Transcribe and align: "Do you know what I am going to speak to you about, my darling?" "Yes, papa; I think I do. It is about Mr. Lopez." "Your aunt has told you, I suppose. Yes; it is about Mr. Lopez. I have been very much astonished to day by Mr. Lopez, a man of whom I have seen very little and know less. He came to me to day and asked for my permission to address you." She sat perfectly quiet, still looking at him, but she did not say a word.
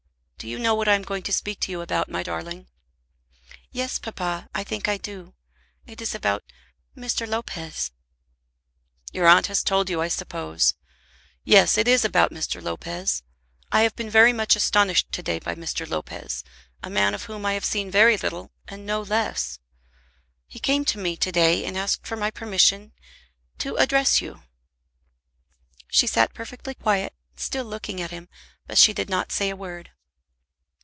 "Do 0.43 0.47
you 0.47 0.57
know 0.57 0.73
what 0.73 0.87
I 0.87 0.95
am 0.95 1.03
going 1.03 1.21
to 1.21 1.31
speak 1.31 1.59
to 1.59 1.71
you 1.71 1.81
about, 1.81 2.09
my 2.09 2.23
darling?" 2.23 2.67
"Yes, 3.71 3.99
papa; 3.99 4.49
I 4.55 4.63
think 4.63 4.87
I 4.87 4.97
do. 4.97 5.35
It 5.85 6.01
is 6.01 6.15
about 6.15 6.41
Mr. 6.97 7.27
Lopez." 7.27 7.91
"Your 9.11 9.27
aunt 9.27 9.45
has 9.45 9.61
told 9.61 9.87
you, 9.87 10.01
I 10.01 10.07
suppose. 10.07 10.73
Yes; 11.43 11.77
it 11.77 11.87
is 11.87 12.03
about 12.03 12.31
Mr. 12.31 12.59
Lopez. 12.59 13.21
I 13.71 13.83
have 13.83 13.95
been 13.95 14.09
very 14.09 14.33
much 14.33 14.55
astonished 14.55 15.11
to 15.11 15.21
day 15.21 15.37
by 15.37 15.53
Mr. 15.53 15.87
Lopez, 15.87 16.43
a 16.81 16.89
man 16.89 17.13
of 17.13 17.25
whom 17.25 17.45
I 17.45 17.53
have 17.53 17.63
seen 17.63 17.91
very 17.91 18.17
little 18.17 18.51
and 18.67 18.83
know 18.83 19.03
less. 19.03 19.59
He 20.47 20.57
came 20.57 20.85
to 20.85 20.97
me 20.97 21.15
to 21.17 21.31
day 21.31 21.63
and 21.65 21.77
asked 21.77 22.07
for 22.07 22.15
my 22.15 22.31
permission 22.31 22.93
to 23.59 23.75
address 23.77 24.21
you." 24.21 24.41
She 25.91 26.07
sat 26.07 26.33
perfectly 26.33 26.73
quiet, 26.73 27.13
still 27.35 27.65
looking 27.65 28.01
at 28.01 28.09
him, 28.09 28.27
but 28.65 28.79
she 28.79 28.91
did 28.91 29.07
not 29.07 29.31
say 29.31 29.51
a 29.51 29.55
word. 29.55 29.91